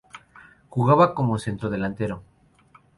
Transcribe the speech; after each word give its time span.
Jugaba 0.71 1.13
como 1.13 1.37
centrodelantero. 1.37 2.23